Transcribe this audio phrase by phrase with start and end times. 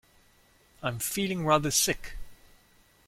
[0.81, 2.17] I'm feeling rather sick!